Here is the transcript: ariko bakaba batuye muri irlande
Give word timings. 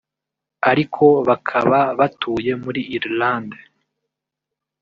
ariko 0.71 1.03
bakaba 1.27 1.79
batuye 1.99 2.51
muri 2.63 2.81
irlande 2.95 3.59